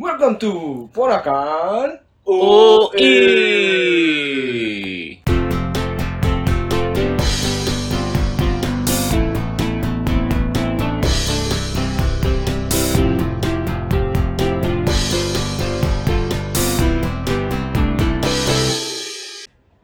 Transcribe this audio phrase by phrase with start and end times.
[0.00, 3.12] Welcome to Ponakan UI.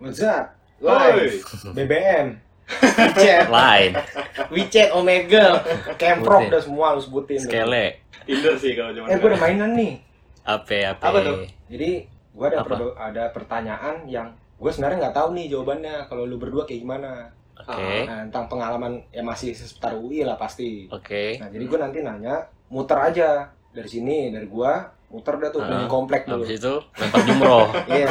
[0.00, 0.56] What's up?
[0.80, 1.44] Live
[1.76, 2.40] BBM
[2.72, 4.00] WeChat Lain.
[4.48, 5.60] WeChat Omega
[5.92, 6.48] Sebutin.
[6.48, 8.00] udah semua lu sebutin Skele.
[8.24, 10.05] Tinder sih kalau zaman Eh gue ada mainan nih
[10.46, 11.04] Apa apa?
[11.04, 11.36] Apa tuh?
[11.66, 12.62] Jadi gue ada
[12.96, 17.28] ada pertanyaan yang gue sebenarnya nggak tahu nih jawabannya kalau lu berdua kayak gimana
[17.58, 18.04] Oke.
[18.04, 21.36] nah, tentang pengalaman ya masih seputar UI lah pasti Oke.
[21.36, 25.66] nah jadi gue nanti nanya muter aja dari sini dari gua muter dah tuh Ah,
[25.66, 27.66] keliling komplek dulu Habis itu lempar jumroh.
[27.90, 28.08] iya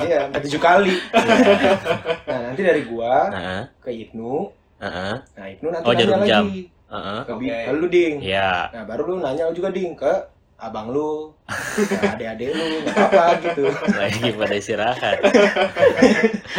[0.00, 0.94] iya sampai tujuh kali
[2.28, 4.34] nah nanti dari gua Nah, ke Ibnu
[4.78, 5.14] heeh.
[5.30, 6.44] nah Ibnu nanti Oh, nanya jam.
[6.46, 7.20] lagi Heeh.
[7.22, 7.50] ke Oke.
[7.50, 8.70] ke lu ding Iya.
[8.70, 10.12] nah baru lu nanya juga ding ke
[10.56, 11.30] abang lu
[11.76, 15.16] ke adik-adik lu nggak apa gitu Lagi pada istirahat.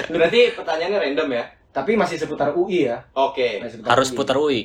[0.07, 1.45] Berarti pertanyaannya random ya?
[1.69, 3.59] tapi masih seputar UI ya Oke.
[3.59, 4.15] masih seputar Harus UI.
[4.15, 4.61] putar UI.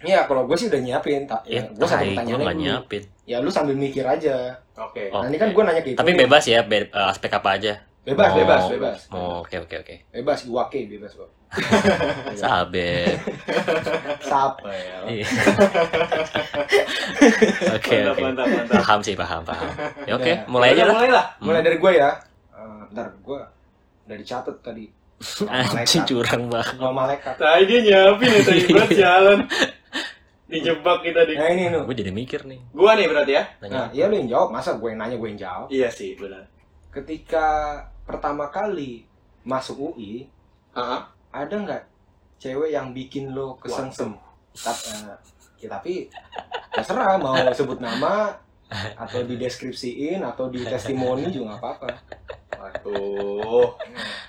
[0.00, 1.24] Iya, kalau gue sih udah nyiapin.
[1.24, 2.62] Tak, ya, Ya, gue pertanyaan nggak dulu.
[2.62, 3.02] nyiapin.
[3.24, 4.52] Ya, lu sambil mikir aja.
[4.74, 5.08] Oke.
[5.08, 5.20] Oh.
[5.20, 6.00] Nanti kan gue nanya ke Ibnu.
[6.00, 7.84] Tapi bebas ya, be- eh, aspek apa aja.
[8.02, 8.98] Bebas, Mau- bebas, bebas.
[9.08, 9.94] Mau oke oke oke.
[10.10, 11.28] Bebas, iwake, bebas kok.
[12.40, 13.18] Sabet.
[14.20, 14.58] Sap.
[15.04, 15.26] Iya.
[17.76, 18.22] Oke oke.
[18.72, 19.68] Paham sih, paham, paham.
[20.08, 20.36] Ya oke, Ya.
[20.48, 20.94] mulai aja lah.
[20.96, 21.26] Mulai lah.
[21.40, 22.10] Mulai dari gue ya.
[22.52, 23.40] Eh, bentar, gue
[24.08, 24.84] udah dicatat tadi.
[25.44, 26.74] Anjing curang banget.
[26.76, 27.34] Gua malaikat.
[27.38, 29.38] Tadi dia nyiapin ya tadi buat jalan.
[30.44, 31.34] Dijebak kita di.
[31.36, 31.80] Nah, ini, Nu.
[31.88, 32.60] Gue jadi mikir nih.
[32.70, 33.42] Gua nih berarti ya?
[33.64, 34.48] Nah, iya lu yang jawab.
[34.52, 35.66] Masa gue yang nanya, gue yang jawab?
[35.72, 36.44] Iya sih, benar.
[36.92, 37.46] Ketika
[38.04, 39.08] pertama kali
[39.42, 40.28] masuk UI,
[40.74, 41.00] Heeh.
[41.34, 41.82] Ada nggak
[42.38, 44.14] cewek yang bikin lo kesengsem?
[44.54, 45.18] Tap- eh,
[45.58, 46.06] ya, tapi
[46.70, 48.30] terserah mau sebut nama
[48.94, 51.88] atau dideskripsiin atau di testimoni juga nggak apa-apa.
[52.54, 53.66] Waduh.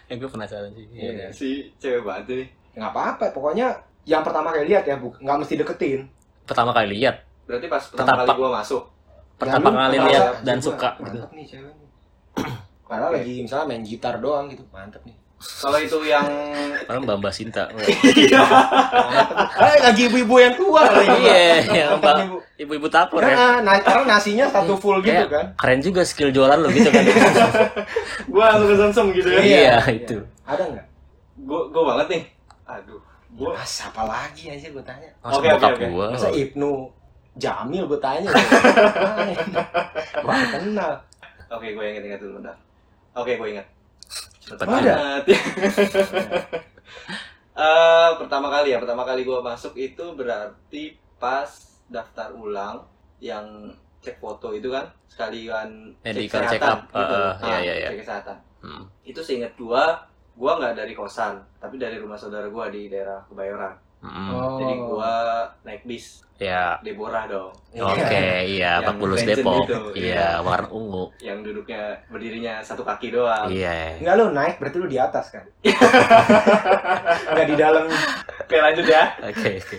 [0.05, 0.85] Eh gue penasaran sih.
[0.91, 1.29] Iya.
[1.29, 2.47] Si cewek banget nih.
[2.75, 3.67] Nggak apa-apa, pokoknya
[4.03, 6.01] yang pertama kali lihat ya, bu- nggak mesti deketin.
[6.43, 8.83] Pertama kali lihat, Berarti pas pertama Pertama- kali gua masuk.
[9.35, 11.17] pertama Ya, kali lihat dan "Coba, suka gitu.
[11.19, 11.89] Mantep nih cewek nih.
[12.89, 13.17] Padahal Oke.
[13.17, 15.15] lagi misalnya main gitar doang gitu, mantep nih.
[15.35, 16.25] Kalau itu yang
[16.85, 17.63] Orang Mbak Mbak Sinta.
[17.73, 18.29] Mantep nih.
[19.55, 21.21] Eh, lagi ibu-ibu yang tua kali ini.
[21.27, 22.37] Iya, yang Bu.
[22.61, 23.35] ibu-ibu tapur ya.
[23.35, 25.51] Nah, nah, karena nasinya satu full gitu kan.
[25.57, 27.03] keren juga skill jualan lo gitu kan.
[28.31, 29.41] gua langsung kesemsem gitu ya.
[29.41, 30.17] Iya, itu.
[30.47, 30.85] Ada nggak?
[31.43, 32.23] Gua gua banget nih.
[32.69, 33.01] Aduh.
[33.35, 35.09] Gua Mas, apa lagi aja gue tanya.
[35.19, 35.85] Masa Oke, oke, oke.
[35.91, 36.07] gua.
[36.15, 36.71] Masa Ibnu
[37.35, 38.31] Jamil gue tanya.
[40.27, 40.91] Wah, kenal.
[41.51, 42.55] Oke, gue inget-inget dulu bentar.
[43.11, 43.67] Oke, gue ingat.
[44.45, 44.93] Cepet Oh, ada?
[44.95, 45.23] banget.
[47.55, 51.47] Eh, pertama kali ya, pertama kali gue masuk itu berarti pas
[51.87, 52.83] daftar ulang
[53.17, 53.71] yang
[54.03, 56.83] cek foto itu kan sekalian Medical cek check up.
[56.83, 57.15] kesehatan gitu.
[57.15, 57.87] Eh, Ah, iya, iya, iya.
[57.89, 58.37] cek kesehatan.
[58.59, 58.83] Hmm.
[59.01, 60.03] Itu seingat gua,
[60.35, 63.71] gua nggak dari kosan, tapi dari rumah saudara gua di daerah Kebayoran.
[64.05, 64.29] Hmm.
[64.31, 64.57] Oh.
[64.57, 65.13] Jadi gua
[65.63, 66.75] naik bis Ya.
[66.83, 68.11] Deborah dong, Oke,
[68.59, 69.63] iya, Yang Pak Bulus Depok.
[69.63, 70.29] itu, Iya, iya.
[70.43, 71.07] warna ungu.
[71.23, 73.47] yang duduknya berdirinya satu kaki doang.
[73.47, 74.03] Iya.
[74.03, 75.47] Enggak lu naik berarti lu di atas kan?
[77.31, 77.87] Enggak di dalam.
[78.41, 79.15] Oke, lanjut ya.
[79.23, 79.77] Oke, oke.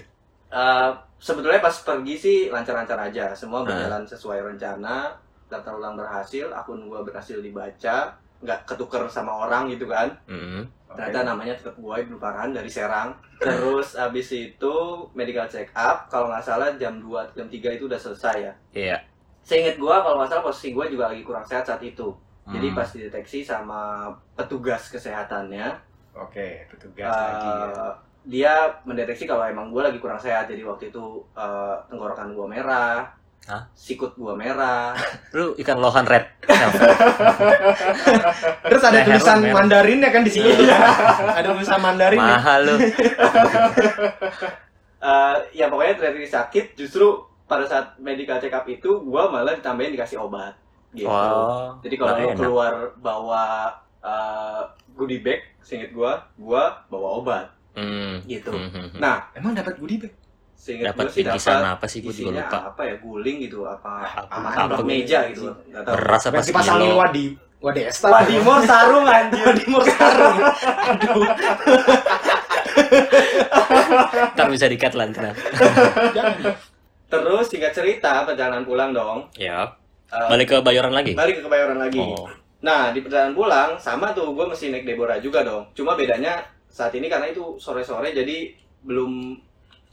[0.48, 0.88] Eh,
[1.18, 5.12] sebetulnya pas pergi sih lancar-lancar aja, semua berjalan sesuai rencana.
[5.46, 10.10] Daftar ulang berhasil, akun gua berhasil dibaca, nggak ketuker sama orang gitu kan.
[10.24, 10.66] Hmm.
[10.96, 13.12] Ternyata namanya tetap gua Ibnu Farhan dari Serang.
[13.36, 14.74] Terus abis itu
[15.12, 18.52] medical check up, kalau nggak salah jam 2 atau jam 3 itu udah selesai ya.
[18.72, 18.96] Iya.
[19.40, 22.10] Seinget gua kalau nggak salah posisi gua juga lagi kurang sehat saat itu.
[22.46, 22.78] Jadi Hmm.
[22.78, 25.66] pas dideteksi sama petugas kesehatannya,
[26.14, 27.90] Oke, petugas eh, lagi ya.
[28.24, 30.46] dia mendeteksi kalau emang gue lagi kurang sehat.
[30.46, 31.04] Jadi waktu itu
[31.34, 33.02] eh, tenggorokan gue merah,
[33.46, 33.62] Hah?
[33.78, 34.98] sikut gue merah.
[35.36, 36.26] Lu ikan lohan red.
[38.66, 39.54] Terus ada leher tulisan merah.
[39.54, 40.50] Mandarin ya kan di sini.
[41.38, 42.36] ada tulisan Mandarin ya.
[42.38, 42.76] Mahal lu.
[44.96, 46.74] Eh, ya pokoknya terjadi sakit.
[46.74, 50.58] Justru pada saat medical check up itu, gue malah ditambahin dikasih obat.
[50.90, 51.06] Gitu.
[51.06, 51.78] Oh.
[51.84, 52.38] Jadi kalau lu enak.
[52.40, 53.70] keluar bawa
[54.02, 54.62] eh,
[54.98, 56.12] goodie bag, seinget gue,
[56.42, 57.46] gue bawa obat.
[57.78, 58.18] Hmm.
[58.26, 58.50] Gitu.
[58.50, 58.98] Hmm, hmm, hmm.
[58.98, 60.10] Nah, Emang dapat goodie bag?
[60.68, 62.58] Dapat gue sih bingkisan apa sih gue juga lupa.
[62.70, 65.46] apa ya guling gitu apa Apa- apa, apa meja gitu.
[65.70, 66.98] Beras apa Berarti pasangin sekilo?
[66.98, 67.26] wadi
[67.56, 68.06] Wadesta.
[68.08, 69.42] Wadimor sarung anjir.
[69.42, 70.36] Wadimor sarung.
[70.92, 71.24] Aduh.
[74.32, 75.32] Ntar bisa dikat lah ntar.
[76.12, 76.54] Jangan.
[77.06, 79.30] Terus singkat cerita perjalanan pulang dong.
[79.34, 79.72] Ya.
[80.06, 81.14] Eh, Balik ke Bayoran lagi.
[81.14, 81.98] balik ke Kebayoran lagi.
[81.98, 82.26] Oh.
[82.60, 85.70] Nah di perjalanan pulang sama tuh gue mesti naik Deborah juga dong.
[85.72, 88.52] Cuma bedanya saat ini karena itu sore-sore jadi
[88.82, 89.34] belum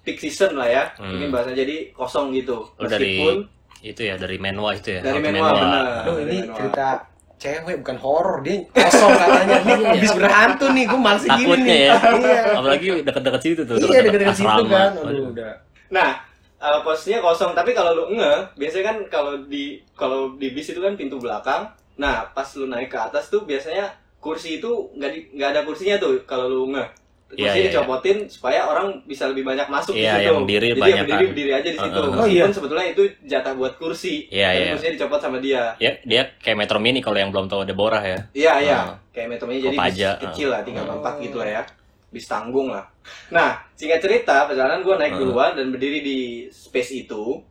[0.03, 0.83] peak season lah ya.
[0.95, 1.09] Hmm.
[1.09, 2.67] Mungkin bahasa jadi kosong gitu.
[2.69, 3.37] Oh, dari Meskipun
[3.81, 5.01] Itu ya dari Menwa itu ya.
[5.01, 5.81] Dari How to Menwa, bener.
[5.81, 6.55] Aduh dari ini Menwa.
[6.55, 6.87] cerita
[7.35, 11.95] cewek bukan horor dia kosong katanya ini habis berhantu nih gue males gini nih ya.
[12.15, 13.75] iya Apalagi deket-deket situ tuh.
[13.81, 15.51] iya deket-deket situ kan aduh udah
[15.91, 16.09] Nah,
[16.57, 17.51] eh, posisinya kosong.
[17.51, 21.67] Tapi kalau lu nge, biasanya kan kalau di kalau di bis itu kan pintu belakang.
[21.93, 26.23] Nah, pas lu naik ke atas tuh biasanya kursi itu nggak nggak ada kursinya tuh
[26.23, 26.85] kalau lu nge.
[27.33, 30.25] Iya, Kursi iya, dicopotin supaya orang bisa lebih banyak masuk Iya, di situ.
[30.25, 31.31] yang berdiri Jadi banyak yang berdiri kan.
[31.33, 31.93] berdiri aja di situ.
[31.95, 32.05] Uh-uh.
[32.05, 32.45] Oh, Meskipun iya.
[32.53, 34.15] sebetulnya itu jatah buat kursi.
[34.27, 34.71] Iya, Tapi iya.
[34.71, 35.63] kursinya dicopot sama dia.
[35.77, 38.19] Ya, dia kayak Metro Mini kalau yang belum tahu Deborah ya.
[38.31, 38.95] Iya iya, Ah.
[39.09, 40.95] kayak metronya jadi bis Kopaja, kecil lah, tinggal ah.
[40.95, 41.61] empat gitu lah ya,
[42.09, 42.85] bis tanggung lah.
[43.29, 45.19] Nah, singkat cerita, perjalanan gue naik Ah.
[45.19, 47.41] duluan dan berdiri di space itu.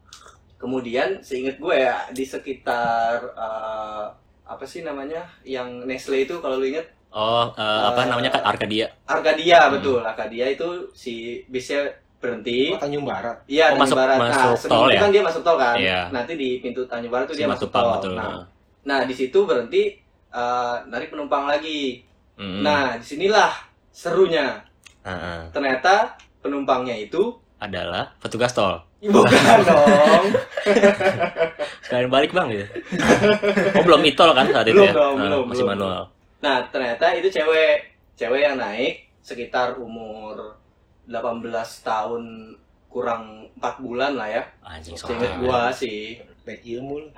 [0.57, 4.07] Kemudian, seingat gue ya di sekitar eh,
[4.45, 8.43] apa sih namanya, yang Nestle itu kalau lu inget Oh, eh, apa Eh, namanya kan
[8.47, 8.87] Arkadia.
[9.05, 9.73] Arkadia Hmm.
[9.77, 11.15] betul, Arkadia itu si
[11.47, 11.85] bisnya
[12.17, 12.71] berhenti.
[12.71, 14.17] oh, Tanjung Barat Iya, Oh, Tanjung masuk- Barat.
[14.17, 15.01] masuk nah, tol ya?
[15.01, 15.77] kan dia masuk tol kan.
[15.77, 16.01] Iya.
[16.09, 17.93] Nanti di pintu Tanjung Barat itu dia masuk tol.
[17.93, 18.15] betul.
[18.15, 18.41] Nah,
[18.83, 19.93] nah di situ berhenti
[20.31, 22.01] eh, narik penumpang lagi.
[22.35, 22.65] Mm-mm.
[22.65, 23.53] Nah, di sinilah
[23.91, 24.65] serunya.
[25.03, 25.53] Heeh.
[25.53, 28.81] Ternyata penumpangnya itu adalah petugas tol.
[29.05, 30.25] bukan dong.
[31.85, 32.67] Sekalian balik bang gitu.
[33.75, 34.95] oh belum itol kan saat itu Belum ya?
[34.95, 35.71] dong, Ah, belum, Masih belum.
[35.75, 36.03] manual.
[36.43, 37.95] Nah, ternyata itu cewek.
[38.19, 40.59] Cewek yang naik sekitar umur
[41.07, 41.47] 18
[41.87, 42.55] tahun
[42.91, 44.43] kurang 4 bulan lah ya.
[44.61, 45.39] Anjing soalnya.
[45.41, 46.19] gua sih.
[46.43, 47.09] baik ilmu lu.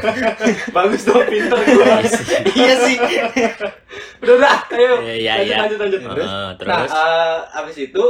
[0.76, 2.04] Bagus dong pinter gua.
[2.52, 2.96] iya sih.
[4.20, 4.94] Udah udah, ayo.
[5.00, 5.56] Iya, iya, lanjut, iya.
[5.64, 6.00] lanjut lanjut.
[6.04, 8.04] Heeh, Nah, terus eh, abis itu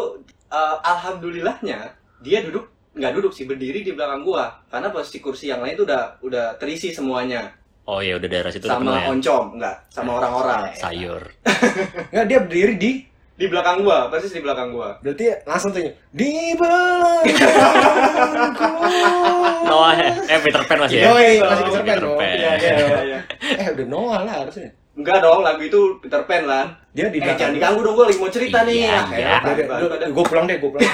[0.51, 1.79] eh, alhamdulillahnya
[2.19, 2.67] dia duduk
[2.99, 6.47] nggak duduk sih berdiri di belakang gua karena posisi kursi yang lain tuh udah udah
[6.59, 7.47] terisi semuanya
[7.91, 9.05] oh ya udah daerah situ sama ya.
[9.09, 11.21] oncom enggak sama orang-orang Sayur.
[12.13, 12.91] Nggak, dia berdiri di
[13.35, 18.71] di belakang gua persis di belakang gua berarti langsung tuh di belakangku
[19.67, 21.05] Noah eh, eh Peter Pan masih ya.
[21.07, 22.01] Oh, masih Peter Pan Peter.
[22.11, 22.27] Pan.
[22.29, 23.19] iya iya iya, iya
[23.61, 24.69] Eh udah Noah lah harusnya.
[24.93, 27.51] enggak dong lagu itu Peter Pan lah Dia di eh jangan belakang.
[27.55, 30.07] diganggu dong gua lagi mau cerita nih Iya, iya.
[30.07, 30.89] gue pulang deh, gue pulang.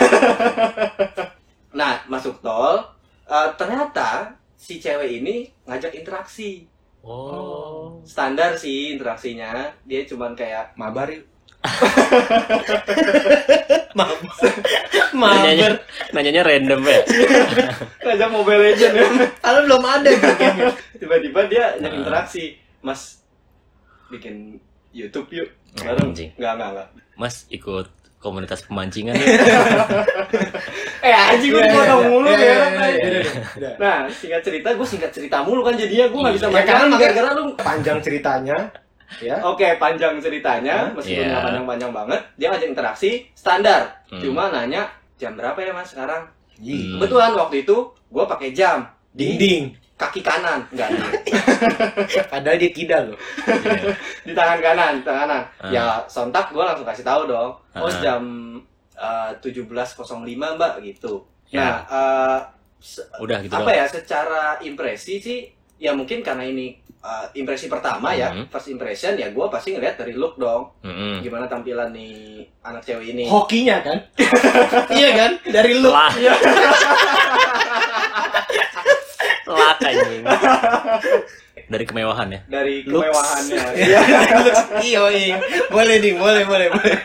[1.72, 2.78] nah masuk tol
[3.26, 5.34] eh, ternyata si cewek ini
[5.64, 6.62] ngajak interaksi
[7.06, 8.02] Oh.
[8.02, 11.22] standar sih interaksinya dia cuman kayak Mabar yuk.
[15.16, 15.68] Nanyanya,
[16.12, 17.00] nanyanya random ya.
[18.04, 19.06] ngajak Mobile Legend ya
[19.40, 20.28] Kalau belum ada gitu
[21.00, 21.90] tiba-tiba dia Nah.
[21.90, 23.20] interaksi mas
[24.08, 24.56] bikin
[24.90, 26.30] YouTube yuk bareng Anjing.
[26.36, 27.86] nggak nggak nggak Mas ikut
[28.18, 29.26] komunitas pemancingan ya.
[31.06, 32.08] Eh anjing gue Iya, potong iya.
[32.08, 32.54] mulu Iya, ya
[32.90, 33.20] iya,
[33.54, 33.70] iya.
[33.78, 37.30] nah singkat cerita gue singkat cerita mulu kan jadinya gue nggak bisa main karena gara-gara
[37.32, 38.58] lu Panjang ceritanya,
[39.18, 39.36] ya.
[39.40, 44.02] Oke, panjang ceritanya, meskipun nggak panjang-panjang banget, dia ngajak interaksi standar.
[44.06, 44.18] Hmm.
[44.18, 44.82] Cuma nanya
[45.16, 46.26] jam berapa ya mas sekarang?
[46.56, 46.98] Hmm.
[46.98, 47.76] Kebetulan waktu itu
[48.06, 49.64] gue pakai jam Ding di ding.
[49.96, 50.92] kaki kanan, enggak
[52.30, 53.18] Padahal dia kidal loh.
[54.20, 55.42] Di tangan kanan, tangan kanan.
[55.56, 55.70] Ah.
[55.72, 57.56] Ya sontak gue langsung kasih tahu dong.
[57.72, 57.96] Oh Ah.
[57.98, 58.20] jam
[58.96, 59.76] eh, 17.05
[60.56, 61.22] mbak gitu.
[61.46, 61.60] Ya.
[61.60, 62.38] Nah, eh,
[62.76, 63.76] se- Udah gitu apa doang.
[63.76, 65.38] ya secara impresi sih
[65.76, 68.48] ya mungkin karena ini uh, impresi pertama ya Mhm.
[68.48, 71.20] first impression ya gue pasti ngeliat dari look dong Mm-mm.
[71.20, 73.98] gimana tampilan nih anak cewek ini Hokinya kan?
[74.98, 75.32] iya kan?
[75.42, 75.88] Dari lu.
[75.88, 76.32] Lah, Iya.
[79.46, 79.76] lah.
[81.66, 82.40] Dari kemewahan ya.
[82.46, 84.00] dari kemewahannya Iya.
[84.78, 85.36] Iya, iya.
[85.66, 86.96] Boleh nih, boleh, boleh, boleh.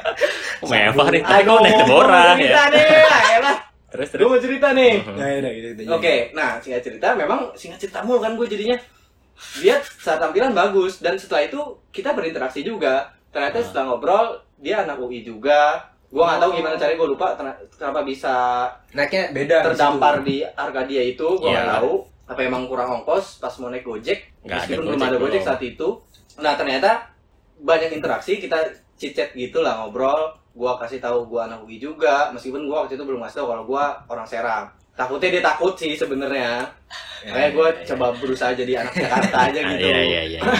[0.61, 2.63] Mewah nih, tapi kok naik cerita ya.
[2.69, 3.57] nih ayolah
[3.91, 4.29] Terus gue terus.
[4.29, 5.13] mau cerita nih Mhm.
[5.13, 5.67] Nah, udah gitu.
[5.75, 5.89] gitu.
[5.91, 8.77] oke nah singkat cerita memang singkat cerita mulu kan gue jadinya
[9.57, 13.63] dia saat tampilan bagus dan setelah itu kita berinteraksi juga ternyata Ah.
[13.63, 14.25] setelah ngobrol
[14.55, 16.55] dia anak UI juga gue nggak tahu Oh.
[16.55, 17.27] gimana caranya gue lupa
[17.71, 18.35] kenapa bisa
[18.91, 19.57] Naiknya beda.
[19.57, 20.25] di terdampar situ.
[20.25, 21.93] di Arkadia itu gue nggak tahu
[22.25, 25.41] apa emang kurang ongkos pas mau naik gojek Nggak ada meskipun belum Gojek ada gojek
[25.41, 25.47] belum.
[25.47, 25.87] saat itu.
[26.39, 26.89] Nah ternyata
[27.59, 28.57] banyak interaksi kita
[28.95, 30.31] cicet gitu lah ngobrol.
[30.51, 33.63] Gua kasih tahu gua anak UI juga meskipun gua waktu itu belum ngasih tahu kalau
[33.63, 34.67] gua orang Serang.
[34.91, 36.67] Takutnya dia takut sih sebenarnya.
[37.23, 37.87] Ya, kayak gua iya, iya.
[37.87, 39.83] coba berusaha jadi anak Jakarta aja Ah, gitu.
[39.85, 40.41] Iya iya iya.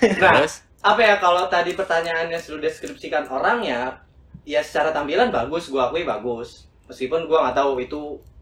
[0.00, 0.64] Nah, Terus?
[0.80, 4.00] apa ya kalau tadi pertanyaannya sudah deskripsikan orangnya
[4.48, 6.64] ya secara tampilan bagus gua akui bagus.
[6.88, 8.00] Meskipun gua nggak tahu itu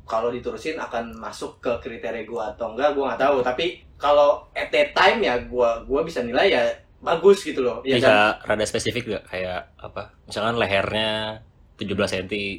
[0.09, 3.67] kalau diterusin akan masuk ke kriteria gua atau enggak gua nggak tahu tapi
[4.01, 6.65] kalau at that time ya gua gua bisa nilai ya
[6.99, 10.11] bagus gitu loh ya bisa kan rada spesifik gak kayak apa?
[10.27, 11.39] Misalkan lehernya
[11.79, 12.27] 17 cm.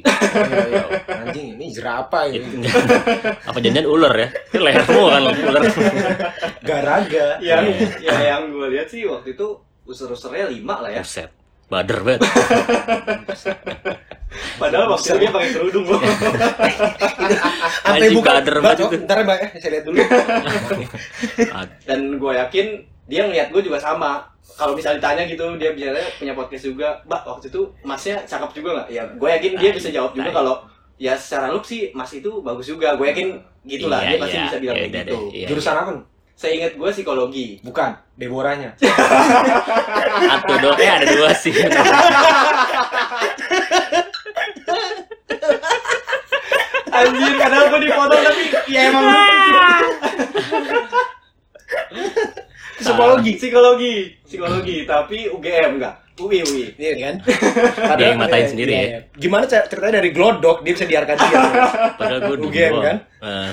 [0.72, 0.84] iya.
[1.12, 2.64] Anjing, ini jerapah Itu ini.
[3.52, 4.32] apa janjian ular ya?
[4.48, 5.62] Itu leher semua kan ular.
[6.72, 7.26] Garaga.
[7.44, 8.00] yang Iya.
[8.00, 11.28] ya yang gua lihat sih waktu itu user-usernya lima lah ya Buset.
[11.68, 12.20] Bader banget.
[14.70, 15.98] Padahal waktu itu dia pakai kerudung loh.
[17.90, 18.86] Sampai buka bader Mbak, banget itu.
[18.94, 19.98] Bentar ya, Mbak, eh, saya lihat dulu.
[21.90, 22.66] Dan gue yakin
[23.10, 24.22] dia ngeliat gue juga sama.
[24.54, 26.88] Kalau misalnya ditanya gitu, dia biasanya punya podcast juga.
[27.02, 28.88] Mbak, waktu itu masnya cakep juga nggak?
[28.94, 30.54] Ya, gue yakin dia bisa jawab juga kalau
[31.00, 32.94] ya secara look sih mas itu bagus juga.
[32.94, 34.46] Gue yakin gitulah Iya, dia pasti iya.
[34.46, 35.10] bisa bilang Ya kayak udah gitu.
[35.10, 35.46] deh, iya.
[35.50, 35.90] Jurusan apa?
[36.40, 37.60] Saya ingat gue psikologi.
[37.60, 38.72] Bukan, Deborahnya.
[38.80, 41.52] Satu do eh ada dua sih.
[46.90, 49.04] Anjir, kadang gue dipotong tapi ya emang
[52.80, 53.32] Psikologi.
[53.36, 53.94] psikologi,
[54.24, 55.94] psikologi, tapi UGM enggak?
[56.16, 56.64] UI UI.
[56.76, 57.14] Iya kan?
[57.96, 58.88] Dia yang matain Iya, sendiri iya, ya.
[58.88, 58.98] iya.
[59.14, 61.40] Gimana cer- ceritanya dari glodok dia bisa diarkan dia?
[61.96, 62.96] Padahal gue UGM kan?
[63.20, 63.48] Eh,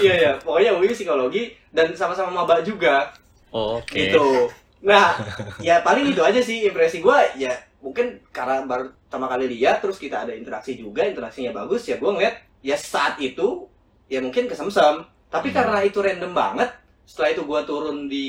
[0.00, 3.12] Iya ya, pokoknya UI psikologi dan sama-sama maba juga
[3.50, 4.08] oh, Oke.
[4.08, 4.48] gitu.
[4.80, 5.12] Nah,
[5.60, 9.96] ya paling itu aja sih impresi gua ya mungkin karena baru pertama kali lihat terus
[9.96, 13.66] kita ada interaksi juga, interaksinya bagus ya gua ngeliat ya saat itu
[14.06, 15.04] ya mungkin kesemsem.
[15.26, 15.56] Tapi Hmm.
[15.56, 16.68] karena itu random banget,
[17.06, 18.28] setelah itu gua turun di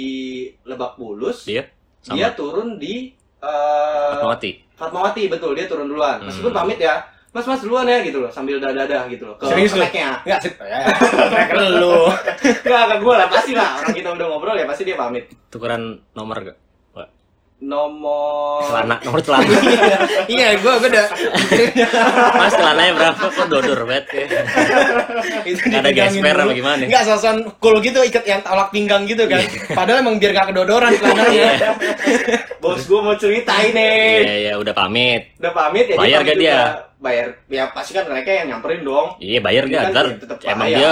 [0.61, 1.65] Lebak Bulus, Dia
[1.99, 3.09] sama dia turun di
[3.41, 4.51] eh, Fatmawati.
[4.77, 6.21] Fatmawati betul dia turun duluan.
[6.21, 6.61] Meskipun Hmm.
[6.61, 10.21] pamit ya, Mas Mas duluan ya gitu loh sambil dadah-dadah gitu loh ke Serius snacknya.
[10.21, 10.53] Enggak, sih.
[10.53, 12.05] Tracker lu.
[12.67, 13.79] Enggak, ke gue lah pasti lah.
[13.79, 15.25] Orang kita udah ngobrol ya pasti dia pamit.
[15.49, 15.81] Tukeran
[16.13, 16.57] nomor gak?
[17.61, 19.45] Nomor Celana, nomor celana.
[20.33, 21.07] Iya, gua gua udah
[22.41, 23.23] Mas celananya berapa?
[23.29, 24.25] Kok dodor banget ya?
[25.77, 26.41] ada gesper dulu.
[26.41, 26.81] apa gimana?
[26.81, 29.45] Enggak sosokan cool gitu ikat yang tolak pinggang gitu kan.
[29.45, 29.77] Iya.
[29.77, 31.53] Padahal emang biar gak kedodoran celananya.
[32.57, 33.89] bos gue mau cerita ini.
[34.19, 35.37] Iya, iya, udah pamit.
[35.37, 36.59] Udah pamit ya Bayar gak dia?
[36.97, 37.27] Bayar.
[37.45, 39.21] Ya pasti kan mereka yang nyamperin dong.
[39.21, 39.83] Iya, bayar Dia gak?
[39.85, 40.05] kan Ntar
[40.41, 40.79] ya emang bayar.
[40.81, 40.91] dia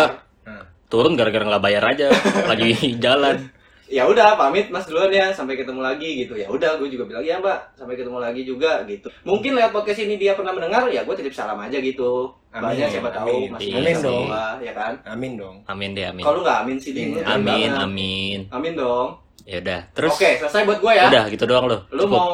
[0.85, 2.07] turun gara-gara nggak bayar aja.
[2.45, 2.69] Lagi
[3.05, 3.49] jalan.
[3.89, 6.33] Ya udah pamit Mas duluan ya sampai ketemu lagi gitu.
[6.33, 9.09] Ya udah gue juga bilang ya Mbak sampai ketemu lagi juga gitu.
[9.23, 12.29] Mungkin lewat podcast ini dia pernah mendengar ya gue titip salam aja gitu.
[12.49, 13.49] Amin, Banyak siapa tahu amin.
[13.51, 14.25] masih Amin dong.
[14.59, 14.93] ya kan.
[15.03, 15.55] Amin dong.
[15.65, 16.21] Amin deh, amin.
[16.21, 17.05] Kalau nggak amin sih dia.
[17.07, 17.81] Amin, Amin, banget.
[17.81, 18.39] amin.
[18.49, 19.07] Amin dong.
[19.43, 19.81] Ya udah.
[19.91, 21.05] Terus Oke, selesai buat gue ya.
[21.09, 21.77] udah gitu doang lo.
[21.89, 22.09] Lu Cukup.
[22.11, 22.29] mau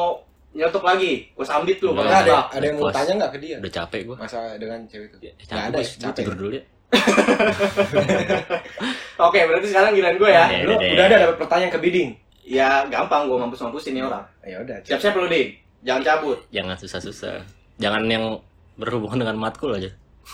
[0.52, 1.12] nyetok lagi?
[1.32, 1.90] Gue sambit lu.
[1.90, 3.56] Enggak, pakai Enggak ada, ada yang mau tanya enggak ke dia?
[3.56, 4.16] Udah capek gua.
[4.18, 5.16] Masalah dengan cewek itu.
[5.22, 6.16] Ya, Nggak capek, ada, gua capek.
[6.18, 6.64] tidur dulu ya.
[9.26, 10.44] Oke, berarti sekarang giliran gue ya.
[10.50, 10.60] Iya.
[10.68, 12.10] Lu udah ada dapat pertanyaan ke bidding?
[12.46, 14.22] Ya gampang gue mampus-mampusin nih orang.
[14.46, 14.78] Ya udah.
[14.86, 15.56] Siap-siap lu ding.
[15.82, 16.38] Jangan cabut.
[16.54, 17.42] Jangan susah-susah.
[17.82, 18.38] Jangan yang
[18.78, 19.90] berhubungan dengan matkul aja.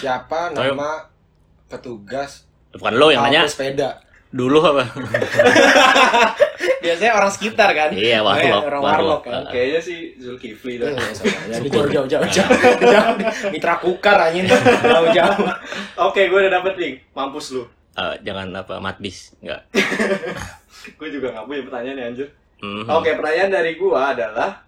[0.00, 1.10] Siapa nama
[1.66, 3.50] petugas Bukan lo yang nanya.
[3.50, 3.98] sepeda?
[4.30, 4.84] Dulu apa?
[6.80, 7.90] Biasanya orang sekitar kan?
[7.90, 8.98] Iya, Makanya warlock, Orang warlock.
[8.98, 9.42] warlock kan.
[9.42, 9.50] Ah.
[9.50, 10.94] Kayaknya sih Zulkifli aja.
[10.94, 12.50] Aduh, jauh jauh jauh jauh.
[12.94, 13.16] Jauh.
[13.50, 15.46] Mitra kukar anjing jauh jauh.
[16.00, 16.94] Oke, gue udah dapet ding.
[17.12, 17.62] Mampus lu.
[17.90, 19.66] Eh, jangan apa matbis, enggak.
[20.96, 22.28] Gue juga nggak punya pertanyaan ya anjir.
[22.62, 22.86] Mhm.
[22.88, 24.62] Oke, pertanyaan dari gua adalah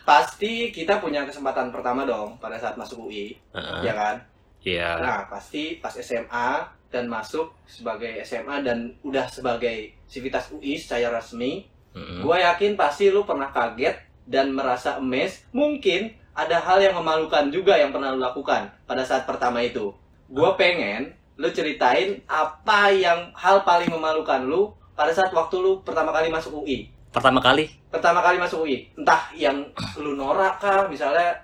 [0.00, 3.78] pasti kita punya kesempatan pertama dong pada saat masuk UI, Heeh.
[3.84, 4.16] ya kan?
[4.62, 4.88] Iya.
[4.96, 6.48] Nah, pasti pas SMA
[6.90, 12.22] dan masuk sebagai SMA dan udah sebagai sivitas UI secara resmi, Mhm.
[12.22, 15.46] gua yakin pasti lu pernah kaget dan merasa amazed.
[15.54, 19.94] Mungkin ada hal yang memalukan juga yang pernah lu lakukan pada saat pertama itu.
[20.30, 26.12] Gua pengen lu ceritain apa yang hal paling memalukan lu pada saat waktu lu pertama
[26.12, 26.90] kali masuk UI.
[27.10, 29.66] Pertama kali Pertama kali masuk UI, entah yang
[29.98, 31.42] lu norak kah, misalnya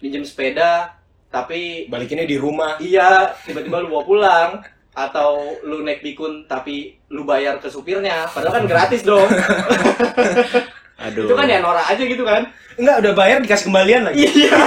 [0.00, 0.96] pinjem sepeda,
[1.28, 2.80] tapi Balikinnya di rumah.
[2.80, 4.50] Iya, tiba-tiba lu bawa pulang
[4.98, 9.28] atau lu naik bikun tapi lu bayar ke supirnya, padahal kan gratis dong.
[11.06, 11.30] Aduh.
[11.30, 12.50] Itu kan ya norak aja gitu kan?
[12.74, 14.26] Enggak, udah bayar dikasih kembalian lagi.
[14.26, 14.58] Iya.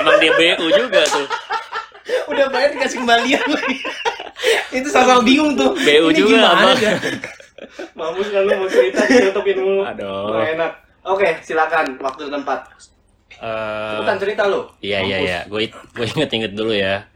[0.00, 1.28] Emang dia BU juga tuh.
[2.32, 3.76] udah bayar dikasih kembalian lagi.
[4.72, 5.76] Itu sama bingung tuh.
[5.76, 6.96] BU Ini juga, gimana ya?
[7.92, 9.82] Mampus kan lu mau cerita ditutupin mulu.
[9.84, 10.32] Aduh.
[10.32, 10.72] Nggak enak.
[11.04, 12.60] Oke, silakan waktu dan tempat.
[13.38, 14.66] Eh, Bukan cerita lu.
[14.82, 17.06] Iya iya iya, gue gue inget-inget dulu ya.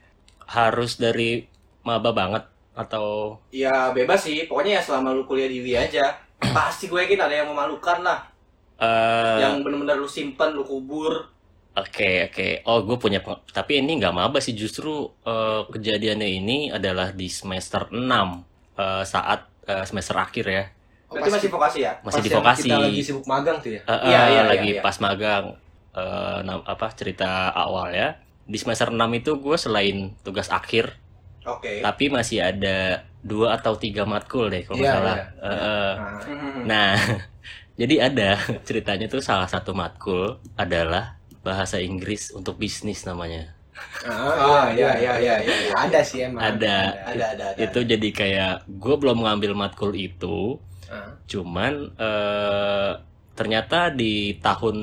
[0.46, 1.44] Harus dari
[1.82, 2.44] maba banget
[2.74, 6.14] atau Ya bebas sih, pokoknya ya selama lu kuliah di UI aja.
[6.56, 8.20] Pasti gue yakin ada yang memalukan lah.
[8.78, 11.30] eh Yang bener-bener lu simpen, lu kubur.
[11.74, 12.48] Oke oke.
[12.70, 17.26] Oh gue punya peng- tapi ini nggak maba sih justru eh, kejadiannya ini adalah di
[17.26, 17.98] semester 6
[18.78, 20.64] eh, saat eh, semester akhir ya.
[21.10, 21.92] Berarti masih vokasi ya?
[22.02, 22.68] Masih Pas di vokasi.
[22.70, 23.80] Kita lagi sibuk magang tuh ya.
[23.82, 24.82] Eh, eh, Iya, iya, lagi iya, iya.
[24.82, 25.44] pas magang
[25.94, 28.08] eh, nam- apa cerita awal ya.
[28.44, 31.00] Di semester 6 itu gue selain tugas akhir
[31.44, 31.80] Oke.
[31.80, 35.16] tapi masih ada dua atau tiga matkul deh kalau nggak Iya, salah.
[35.16, 35.26] iya.
[35.40, 35.92] Eh, eh.
[36.62, 36.90] Nah,
[37.80, 38.28] jadi ada
[38.68, 43.52] ceritanya tuh salah satu matkul adalah bahasa Inggris untuk bisnis namanya.
[44.02, 45.74] ah, iya, iya, iya, iya.
[45.74, 46.40] Ada sih emang.
[46.40, 46.76] Ada.
[47.10, 47.58] Ada, ada, ada.
[47.58, 51.16] Itu jadi kayak gue belum ngambil matkul itu, Ah.
[51.26, 52.92] cuman eh
[53.34, 54.76] ternyata di tahun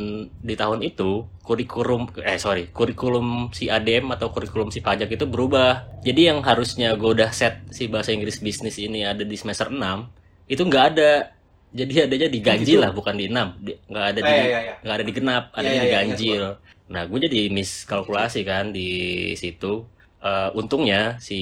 [0.43, 5.87] di tahun itu kurikulum eh sorry kurikulum si ADM atau kurikulum si pajak itu berubah.
[6.03, 10.11] Jadi yang harusnya gue udah set si bahasa Inggris bisnis ini ada di semester 6
[10.47, 11.31] itu nggak ada.
[11.71, 14.73] Jadi adanya di ganjil lah bukan di 6 Di- nggak ada di Eh, iya, iya.
[14.83, 16.43] nggak ada di genap ada Iya, di iya, iya, ganjil.
[16.91, 18.89] nah gue jadi miskalkulasi kan di
[19.33, 19.87] situ.
[20.21, 21.39] Eh, untungnya si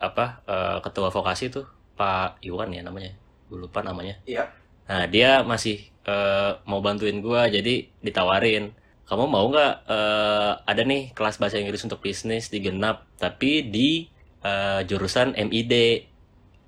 [0.00, 3.12] apa eh, ketua vokasi tuh Pak Iwan ya namanya.
[3.46, 4.16] Gue lupa namanya.
[4.24, 4.48] Iya.
[4.88, 8.72] Nah, dia masih eh, mau bantuin gua jadi ditawarin,
[9.08, 14.08] "Kamu mau nggak eh, ada nih kelas bahasa Inggris untuk bisnis di Genap, tapi di
[14.42, 16.07] eh, jurusan MID."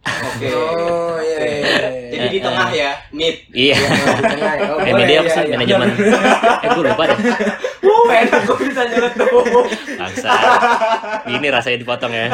[0.01, 0.49] Oke.
[0.49, 1.37] Oh iya.
[1.39, 1.89] iya, iya.
[2.11, 3.37] Jadi di tengah ya, mid.
[3.51, 4.67] Iya, Di tengah ya.
[4.67, 5.43] Oh, boleh, MID apa iya, sih?
[5.43, 5.55] iya.
[5.55, 5.89] Manajemen.
[6.61, 7.19] Eh, gue lupa deh.
[7.81, 9.45] Wuh, enak gue bisa nyeletuk.
[9.97, 10.31] Bangsa.
[11.27, 12.27] Ini rasanya dipotong ya.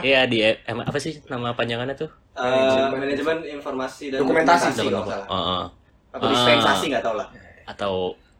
[0.00, 2.10] Iya, di em, apa sih nama panjangannya tuh?
[2.34, 5.28] Eh, manajemen informasi dan Dokumentasi dokumentasi sih, kalau Oh, nggak salah.
[5.28, 5.64] oh.
[6.10, 7.28] Atau dispensasi nggak tahu lah.
[7.64, 7.92] Atau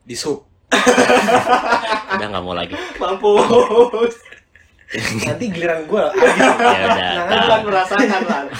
[0.03, 0.45] Di sub.
[2.11, 2.75] udah nggak mau lagi.
[2.97, 4.15] Mampus.
[5.27, 6.05] Nanti giliran gue.
[6.75, 7.13] Ya udah.
[7.31, 8.43] Nah, merasakan lah.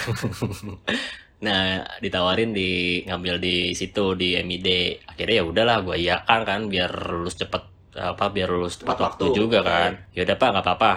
[1.41, 5.01] Nah, ditawarin di ngambil di situ di MID.
[5.09, 7.65] Akhirnya ya udahlah gua iyakan kan biar lulus cepet
[7.97, 9.37] apa biar lulus tepat waktu waktu.
[9.41, 10.05] juga kan.
[10.13, 10.93] Ya udah Pak, nggak apa-apa.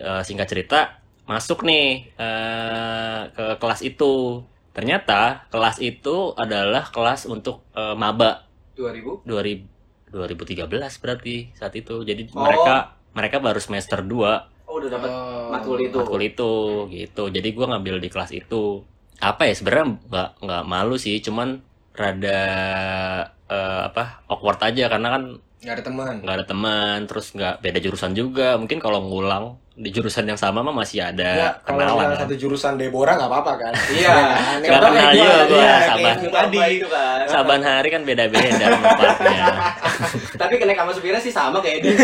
[0.00, 0.96] Eh, singkat cerita,
[1.28, 4.40] masuk nih eh, ke kelas itu.
[4.72, 8.48] Ternyata kelas itu adalah kelas untuk eh, maba
[8.80, 9.28] 2000.
[9.28, 9.68] 2000
[10.08, 10.72] 2013
[11.04, 12.00] berarti saat itu.
[12.00, 12.48] Jadi Oh.
[12.48, 15.48] mereka mereka baru semester 2 Oh, udah dapat Oh.
[15.50, 15.94] matkul itu.
[15.94, 16.52] matkul itu
[16.90, 18.82] gitu jadi gua ngambil di kelas itu
[19.16, 21.62] apa ya sebenarnya nggak nggak malu sih cuman
[21.94, 22.40] rada
[23.46, 25.24] eh, apa awkward aja karena kan
[25.58, 26.14] Gak ada teman.
[26.20, 30.60] nggak ada teman terus nggak beda jurusan juga mungkin kalau ngulang di jurusan yang sama
[30.60, 32.20] mah masih Ya, ada kalau kenalan misalnya kan.
[32.20, 33.72] satu jurusan Deborah nggak apa-apa kan?
[33.90, 34.12] Iya.
[34.12, 34.56] kan?
[34.60, 35.96] Nggak kenal juga iya, sabar.
[35.96, 36.58] kayak yang tadi.
[36.70, 37.18] itu kan.
[37.26, 39.46] saban hari kan beda-beda tempatnya
[40.44, 41.94] Tapi kena sama supirnya sih sama kayak dia.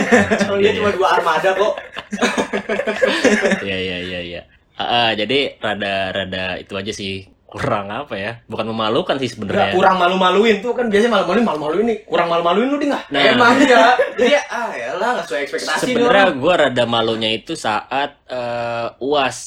[0.41, 0.79] Cuma dia Iya.
[0.81, 1.73] cuma dua armada kok.
[3.61, 4.41] Iya iya iya iya.
[4.75, 8.33] Ah, jadi rada rada itu aja sih kurang apa ya?
[8.47, 9.75] Bukan memalukan sih sebenarnya.
[9.75, 13.59] kurang malu-maluin tuh kan biasanya malu-maluin malu-maluin nih kurang malu-maluin lu deh nggak Nah, Emang
[13.59, 13.99] ya.
[14.15, 19.39] Jadi ah ya lah nggak sesuai ekspektasi sebenarnya gue rada malunya itu saat eh, uas.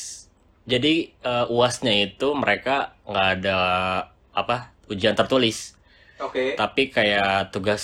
[0.68, 3.58] Jadi eh, uasnya itu mereka nggak ada
[4.36, 5.80] apa ujian tertulis,
[6.20, 6.60] Oke.
[6.60, 7.84] tapi kayak tugas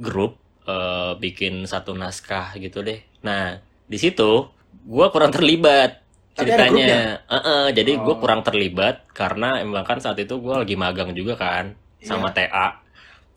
[0.00, 3.04] grup eh, bikin satu naskah gitu deh.
[3.20, 5.99] Nah di situ gue kurang terlibat
[6.32, 7.20] Ceritanya.
[7.22, 8.18] Heeh, jadi gue Oh.
[8.18, 12.80] kurang terlibat karena emang kan saat itu gue lagi magang juga kan sama TA.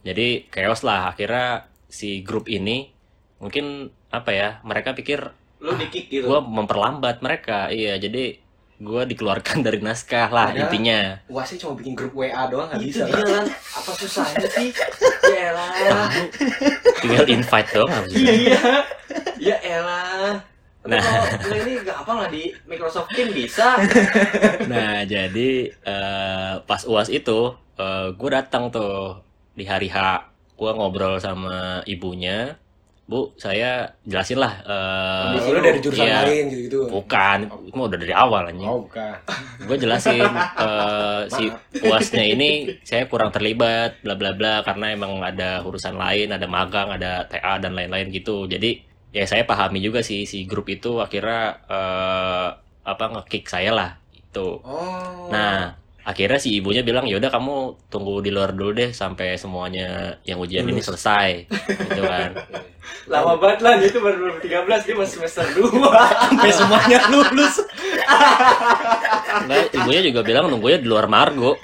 [0.02, 2.92] Jadi chaos lah akhirnya si grup ini
[3.38, 5.20] mungkin apa ya mereka pikir
[5.60, 6.26] Lu di kick gitu.
[6.26, 8.40] gue memperlambat mereka iya jadi
[8.76, 13.04] gue dikeluarkan dari naskah lah Padahal- intinya Uasnya cuma bikin grup WA doang nggak bisa
[13.06, 13.46] dia kan.
[13.48, 14.70] Apa susahnya sih?
[15.24, 16.12] Ya elah.
[17.00, 18.60] tinggal invite dong habis Iya iya.
[19.40, 20.36] Ya elah.
[20.84, 21.00] Nah.
[21.40, 23.80] Kalau ini gampang lah di Microsoft Teams bisa.
[24.72, 27.56] nah jadi eh, pas uas itu
[28.14, 29.18] gue datang tuh
[29.52, 29.98] di hari H
[30.54, 32.56] gue ngobrol sama ibunya
[33.04, 36.20] bu saya jelasin lah eh, Kondisi Lu dari jurusan Iya.
[36.24, 36.80] lain gitu-gitu.
[36.88, 39.12] bukan itu mah udah dari awal anjing Oh bukan.
[39.60, 41.44] gue jelasin eh, si
[41.82, 42.50] uasnya ini
[42.82, 47.58] saya kurang terlibat bla bla bla karena emang ada urusan lain ada magang ada TA
[47.58, 48.80] dan lain-lain gitu jadi
[49.14, 52.48] ya saya pahami juga sih si grup itu akhirnya eh,
[52.84, 55.30] apa ngekick saya lah itu Oh.
[55.30, 60.36] nah akhirnya si ibunya bilang yaudah kamu tunggu di luar dulu deh sampai semuanya yang
[60.42, 60.92] ujian ini Lulus.
[60.92, 62.32] selesai gitu kan
[63.08, 67.64] Lama banget lah itu baru 2013 dia masih semester 2 sampai semuanya lulus.
[69.44, 71.56] Enggak, ibunya juga bilang nunggunya di luar Margo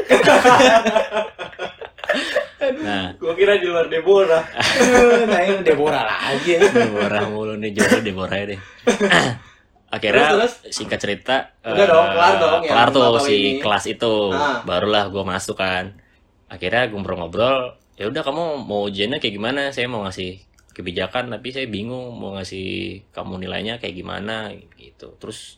[2.77, 4.43] nah Gua kira di luar Deborah.
[5.31, 6.59] nah ini Deborah lagi ya.
[6.69, 8.59] Deborah mulu nih jodoh Deborah deh.
[9.89, 13.51] Akhirnya Terus, singkat cerita Udah eh, dong, kelar dong yang kelar tuh si ini.
[13.57, 14.13] kelas itu.
[14.29, 14.61] Ah.
[14.61, 15.97] Barulah gue masuk kan.
[16.45, 19.61] Akhirnya gue ngobrol-ngobrol, ya udah kamu mau ujiannya kayak gimana?
[19.73, 20.45] Saya mau ngasih
[20.77, 25.17] kebijakan tapi saya bingung mau ngasih kamu nilainya kayak gimana gitu.
[25.17, 25.57] Terus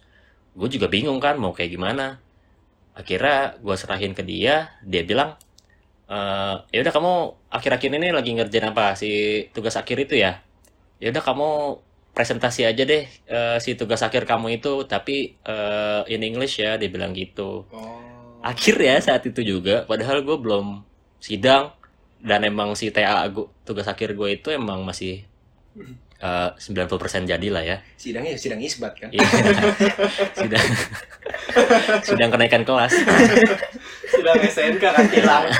[0.55, 2.23] gue juga bingung kan mau kayak gimana.
[2.95, 5.35] Akhirnya gue serahin ke dia, dia bilang
[6.11, 7.13] eh ya udah kamu
[7.49, 9.09] akhir-akhir ini lagi ngerjain apa si
[9.49, 10.43] tugas akhir itu ya
[10.99, 11.49] ya udah kamu
[12.11, 16.87] presentasi aja deh eh, si tugas akhir kamu itu tapi eh, in English ya dia
[16.87, 18.03] bilang gitu Oh.
[18.43, 20.83] akhirnya saat itu juga padahal gue belum
[21.17, 21.71] sidang
[22.19, 25.23] dan emang si TA gua- tugas akhir gue itu emang masih
[26.19, 26.91] eh, 90%
[27.23, 29.09] jadi lah ya Sidangnya sidang isbat kan.
[29.09, 29.23] Iya.
[30.37, 30.65] sidang
[32.07, 32.93] sidang kenaikan kelas
[34.11, 35.45] Sudah SNK kan hilang.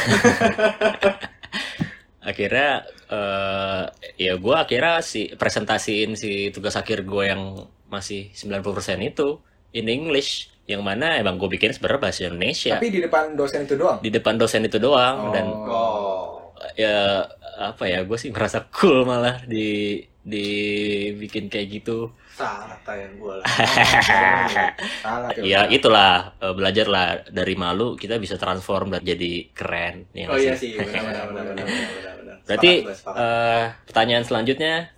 [2.21, 3.83] akhirnya eh
[4.15, 7.41] ya gue akhirnya si presentasiin si tugas akhir gue yang
[7.87, 8.61] masih 90%
[9.03, 9.41] itu
[9.73, 13.73] in English yang mana emang gue bikin sebenarnya bahasa Indonesia Tapi di depan dosen itu
[13.75, 13.97] doang.
[13.99, 16.53] di depan dosen itu doang dan Oh.
[16.77, 17.25] ya
[17.57, 23.43] apa ya gue sih merasa cool malah di dibikin kayak gitu Salah tayang bola.
[25.03, 25.43] Salah tuh.
[25.43, 30.39] ya itulah eh, belajar lah dari malu kita bisa transform dan jadi keren ya Oh
[30.39, 30.79] iya sih?
[30.79, 31.55] benar benar
[32.47, 34.89] berarti gue, eh, pertanyaan selanjutnya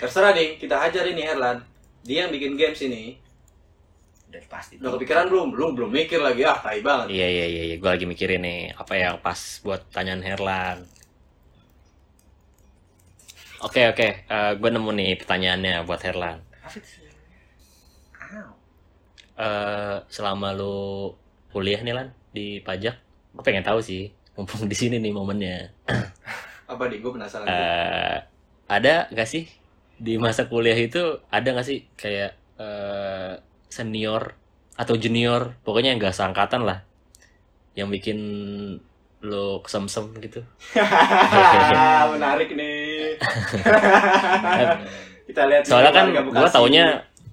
[0.00, 1.60] terserah ding, kita hajar ini Herlan.
[2.08, 3.20] Dia yang bikin games ini.
[4.32, 4.80] Udah pasti.
[4.80, 5.52] Udah kepikiran belum?
[5.52, 6.40] Belum, belum mikir lagi.
[6.48, 7.12] Ah, tai banget.
[7.12, 7.76] Iya iya iya, iya.
[7.76, 10.88] gue lagi mikirin nih apa yang pas buat tanyaan Herlan.
[13.60, 14.08] Oke oke,
[14.56, 16.40] gue nemu nih pertanyaannya buat Herlan.
[18.30, 18.50] Ow.
[19.40, 21.10] Eh selama lu
[21.50, 22.94] kuliah nih Lan di pajak,
[23.34, 24.06] gue pengen tahu sih,
[24.38, 25.56] mumpung di sini nih momennya.
[26.70, 27.02] Apa ding?
[27.02, 27.46] Gue penasaran.
[27.48, 28.16] Eh
[28.70, 29.50] ada gak sih
[29.98, 33.34] di masa kuliah itu ada gak sih kayak eh,
[33.66, 34.38] senior
[34.78, 36.86] atau junior, pokoknya yang gak seangkatan lah,
[37.74, 38.18] yang bikin
[39.20, 40.40] lo kesemsem gitu?
[42.16, 43.18] Menarik nih.
[45.30, 45.62] kita lihat.
[45.64, 46.84] soalnya kan gue taunya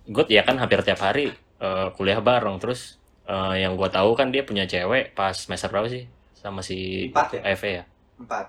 [0.06, 4.30] gue ya kan hampir tiap hari eh, kuliah bareng terus eh, yang gue tahu kan
[4.30, 7.42] dia punya cewek pas semester berapa sih sama si Empat ya?
[7.52, 7.84] EV ya
[8.18, 8.46] empat.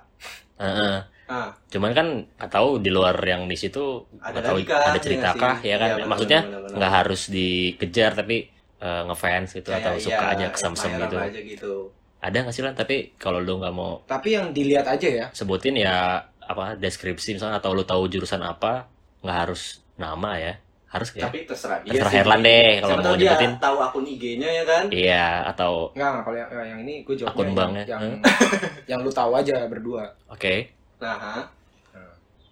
[0.59, 0.97] Heeh.
[1.29, 2.07] Ah, cuman kan
[2.41, 5.61] nggak tahu di luar yang di situ Ada nggak tahu kan, ada iya cerita kah
[5.61, 5.69] sih?
[5.69, 6.41] ya kan Iya, benar, maksudnya
[6.73, 8.37] nggak harus dikejar tapi
[8.81, 11.73] eh, ngefans gitu kayak atau iya, suka aja kesemsem gitu aja gitu.
[12.19, 15.27] ada nggak sih lan tapi kalau lu nggak mau Tapi yang dilihat aja ya.
[15.31, 18.89] sebutin ya apa deskripsi misalnya atau lu tahu jurusan apa
[19.21, 19.63] nggak harus
[19.95, 20.55] nama ya
[20.89, 22.13] harus ya Tapi terserah dia terserah.
[22.15, 24.85] Herlan deh kalau mau dia nyebutin tahu akun IG-nya ya kan?
[24.89, 27.85] Iya, atau Enggak, enggak, kalau yang, yang ini gue jawabnya Akun yang, banknya.
[27.85, 28.21] yang, Hmm.
[28.91, 30.05] yang lu tahu aja berdua.
[30.27, 30.55] oke.
[30.99, 31.37] Nah, ha?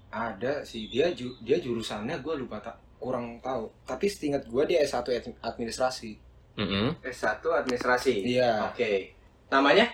[0.08, 3.68] Ada sih dia ju, dia jurusannya gue lupa tak kurang tahu.
[3.84, 6.16] Tapi setingat gue dia S1 ad- administrasi.
[6.56, 6.96] Mm-mm.
[7.02, 8.24] S1 administrasi.
[8.26, 8.64] Iya.
[8.66, 9.12] Oke.
[9.46, 9.84] Namanya?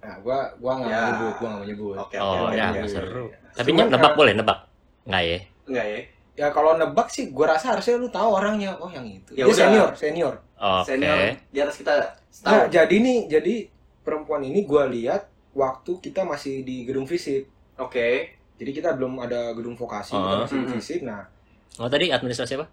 [0.00, 0.96] Nah, gua gua nggak Ya.
[0.96, 1.96] mau nyebut, gua nggak mau nyebut.
[1.98, 2.56] Oke, Oh, oke.
[2.56, 2.88] ya, oke.
[2.88, 3.24] seru.
[3.26, 3.36] iya.
[3.52, 4.58] Tapi nebak eh, boleh nebak?
[5.04, 5.38] Nggak ya?
[5.64, 6.00] Enggak ya?
[6.32, 8.72] Ya kalau nebak sih gua rasa harusnya lu tahu orangnya.
[8.76, 9.32] Oh, yang itu.
[9.32, 9.56] Ya dia udah.
[9.56, 10.34] senior, senior.
[10.56, 10.86] Oke.
[10.86, 11.16] Senior
[11.46, 12.66] di atas kita Nah, setahun.
[12.70, 13.54] jadi nih, jadi
[14.00, 17.44] perempuan ini gua lihat waktu kita masih di gedung fisik.
[17.76, 18.36] Oke.
[18.54, 20.40] Jadi kita belum ada gedung vokasi, kita Oh.
[20.42, 21.00] masih di fisik.
[21.02, 21.24] Nah,
[21.76, 22.66] Oh tadi administrasi apa?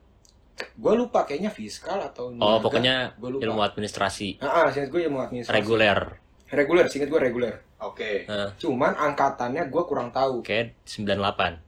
[0.74, 2.60] gua lupa kayaknya fiskal atau Oh, niaga.
[2.60, 3.43] pokoknya gua lupa.
[3.43, 5.54] ilmu administrasi Ah, ah, seingat gue ilmu administrasi.
[5.54, 6.00] reguler.
[6.48, 7.56] Reguler, seingat gue reguler.
[7.78, 8.26] Oke.
[8.26, 10.41] Nah, Cuman angkatannya gue kurang tahu.
[10.41, 11.62] kayak 98.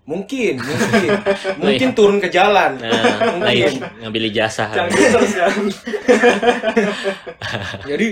[0.00, 1.10] Mungkin, mungkin,
[1.62, 2.74] mungkin turun ke jalan.
[2.76, 3.46] Nah, Mungkin.
[3.46, 3.62] lagi
[4.02, 4.72] ngambil ijazah.
[4.74, 5.54] Jangan terus kan.
[7.86, 8.06] Jadi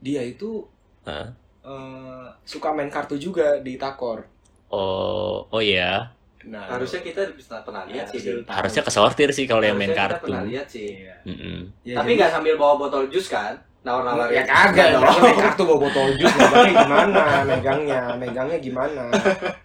[0.00, 0.64] dia itu
[1.04, 1.28] Hah?
[1.64, 4.24] eh, suka main kartu juga di Takor.
[4.72, 6.10] Oh, oh iya.
[6.44, 8.20] Nah, Harusnya kita bisa pernah lihat sih.
[8.20, 8.44] Ding.
[8.44, 10.28] Harusnya kesortir sih kalau yang main kartu.
[10.28, 11.00] pernah lihat sih.
[11.00, 11.16] Iya.
[11.24, 11.58] Mm-mm.
[11.84, 13.56] Ya, Tapi nggak sambil bawa botol jus kan?
[13.84, 14.32] Nawar-nawarin.
[14.32, 15.04] Ya kagak Nggak dong.
[15.20, 17.22] Main kartu bawa botol jus, megangnya gimana?
[17.44, 19.02] Megangnya, megangnya gimana?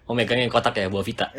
[0.04, 1.26] Oh megang yang kotak ya, buah Vita.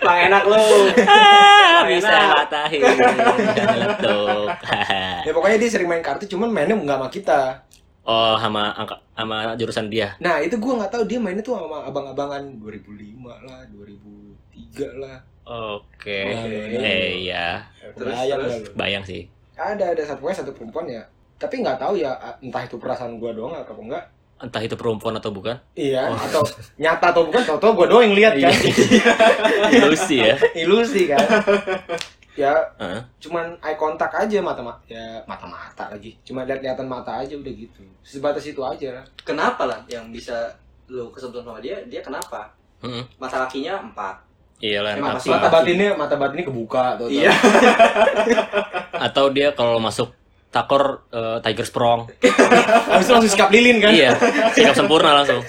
[0.00, 0.56] Bang enak lu.
[1.04, 2.80] Ah, bisa matahin.
[2.80, 4.48] Meletup.
[5.20, 7.40] Ya pokoknya dia sering main kartu, cuman mainnya nggak sama kita.
[8.02, 10.16] oh, sama angka sama jurusan dia.
[10.16, 15.20] Nah itu gue nggak tahu dia mainnya tuh sama abang-abangan 2005 lah, 2003 lah.
[15.44, 16.24] Oke.
[16.24, 18.54] Nah, Eh iya, Terus, Bayang terus?
[18.72, 19.28] bayang sih.
[19.62, 21.02] Ada ada satu satu perempuan ya
[21.36, 24.04] tapi nggak tahu ya entah itu perasaan gua doang atau enggak
[24.40, 25.52] Entah itu perempuan atau bukan.
[25.76, 26.16] iya Oh.
[26.16, 26.40] atau
[26.76, 28.56] nyata atau bukan tau tau gua doang yang lihat kan
[29.76, 30.34] Ilusi ya.
[30.56, 31.20] ilusi kan
[32.32, 33.02] ya Heeh.
[33.20, 37.36] cuman eye contact aja mata mata ya mata mata lagi cuma lihat lihatan mata aja
[37.36, 40.56] udah gitu sebatas itu aja lah Kenapa lah yang bisa
[40.88, 41.78] lu kesentuhan sama dia?
[41.86, 42.50] Dia kenapa?
[42.82, 43.04] Heeh.
[43.14, 44.16] Mata kakinya empat.
[44.60, 47.32] Iya lah, pasti mata batinnya mata batinnya kebuka tuh Iya.
[49.06, 50.12] atau dia kalau masuk
[50.48, 52.00] takor eh, Tiger Sprong.
[52.90, 54.10] habis itu langsung sikap lilin kan iya,
[54.50, 55.40] sikap sempurna langsung.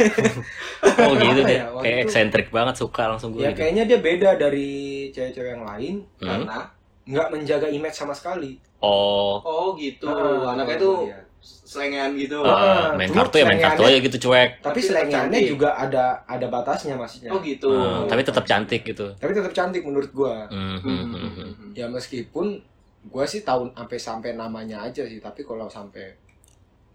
[1.01, 1.57] oh gitu deh.
[1.57, 3.59] Ya, Kayak itu- eksentrik banget suka langsung gue ya gitu.
[3.59, 4.69] kayaknya dia beda dari
[5.09, 6.27] cewek-cewek yang lain Hmm.
[6.45, 6.59] Karena
[7.03, 10.05] nggak menjaga image sama sekali Oh, oh gitu.
[10.07, 11.19] Ah, Anaknya tuh iya.
[11.41, 12.37] Selengean gitu.
[12.39, 14.49] Eh, main cuma kartu ya main kartu aja gitu cuek.
[14.57, 17.67] tapi Tapi selengeannya juga ada ada batasnya maksudnya Oh gitu.
[17.67, 19.07] Hmm, tapi tetap cantik gitu.
[19.15, 22.59] tapi tetap cantik menurut gua Hmm, hmm, Hmm, hmm, ya meskipun
[23.03, 26.13] gua sih tahu sampai sampai namanya aja sih tapi kalau sampai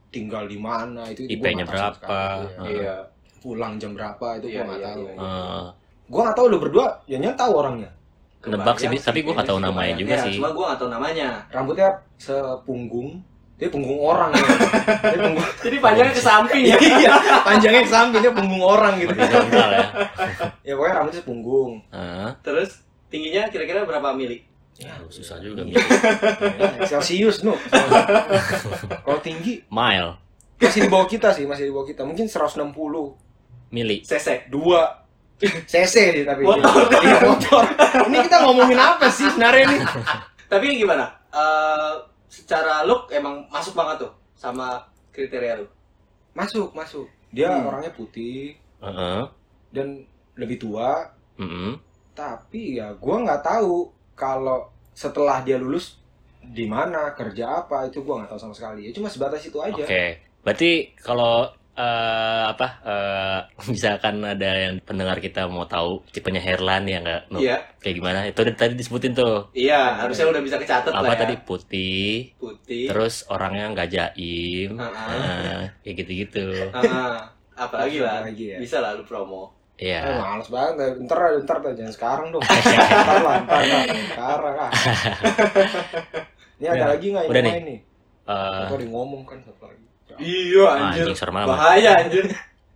[0.09, 1.99] tinggal di mana itu, itu gua IP-nya nggak tahu sama berapa?
[1.99, 2.47] sekali.
[2.47, 2.71] Iya.
[2.77, 2.97] Iya.
[3.37, 5.23] pulang jam berapa itu Iya, gua nggak iya, tahu iya, iya.
[5.25, 5.65] Eh,
[6.07, 7.91] gua nggak tahu lu berdua ya nyata tahu orangnya
[8.47, 10.35] Nebak sih, tapi gua nggak tahu namanya juga Ya, sih.
[10.37, 11.29] Cuma gua nggak tahu namanya.
[11.49, 13.19] rambutnya sepunggung
[13.57, 14.45] Dia punggung orang ya.
[15.16, 16.77] Dia punggung Jadi panjangnya ke samping ya.
[16.77, 19.16] Iya, panjangnya ke samping dia punggung orang gitu.
[19.16, 19.87] horizontal ya
[20.61, 21.73] Ya pokoknya rambutnya punggung.
[21.88, 22.37] Hah?
[22.45, 24.45] Terus tingginya kira-kira berapa mili?
[24.77, 25.81] Aduh, susah juga Iya.
[26.92, 27.57] Celsius nu.
[29.01, 30.21] Kalau tinggi mile
[30.57, 32.05] masih di bawah kita sih, masih di bawah kita.
[32.05, 32.61] Mungkin 160.
[33.73, 34.53] mili Cc.
[34.53, 35.07] Dua
[35.40, 36.88] CC sih tapi Motor.
[36.97, 37.64] Iya, motor.
[38.09, 39.81] Ini kita ngomongin apa sih sebenarnya nih?
[40.49, 41.12] Tapi gimana?
[41.29, 41.92] Eh,
[42.27, 45.67] secara look emang masuk banget tuh sama kriteria lu.
[46.33, 47.09] Masuk, masuk.
[47.33, 47.67] Dia Hmm.
[47.67, 49.23] orangnya putih Heeh.
[49.73, 50.05] dan
[50.37, 51.81] lebih tua, Mm-mm.
[52.12, 55.97] tapi ya gua nggak tahu kalau setelah dia lulus
[56.41, 58.89] di mana kerja apa itu gua nggak tahu sama sekali.
[58.89, 59.81] Ya cuma sebatas itu aja.
[59.83, 63.39] Oke, berarti kalau eh, apa eh,
[63.71, 67.61] misalkan ada yang pendengar kita mau tahu tipenya Herlan ya nggak No, Iya.
[67.79, 71.21] kayak gimana itu udah tadi disebutin tuh Iya, harusnya udah bisa kecatet apa lah ya.
[71.23, 72.89] tadi putih Putih.
[72.89, 75.09] terus orangnya nggak jaim Ah, ah.
[75.12, 78.21] nah, kayak gitu-gitu Ah, apalagi lah.
[78.21, 78.59] Apalagi ya?
[78.59, 79.53] Bisa lah lu promo.
[79.77, 80.97] Eh, Iya males banget.
[81.05, 82.41] Ntar, ntar, ntar, jangan sekarang dong.
[82.45, 83.85] ntar lah, ntar lah.
[84.09, 84.71] Sekarang ah.
[86.57, 87.53] Ini ada lagi nggak yang Udah nih.
[87.61, 87.79] nih?
[88.27, 89.85] Eh, Kok dia ngomong kan satu lagi.
[90.14, 91.49] Iya ah, anjing serem amat.
[91.51, 92.25] Bahaya anjir.